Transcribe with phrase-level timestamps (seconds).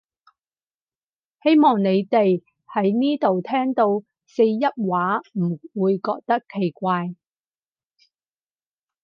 [1.43, 2.41] 希望你哋
[2.73, 7.13] 喺呢度聽到四邑話唔會覺得奇怪